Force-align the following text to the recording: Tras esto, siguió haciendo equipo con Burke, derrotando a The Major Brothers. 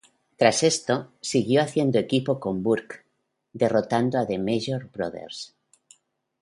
Tras 0.35 0.63
esto, 0.63 1.11
siguió 1.21 1.61
haciendo 1.61 1.99
equipo 1.99 2.39
con 2.39 2.63
Burke, 2.63 3.05
derrotando 3.53 4.17
a 4.17 4.25
The 4.25 4.39
Major 4.39 4.89
Brothers. 4.89 5.55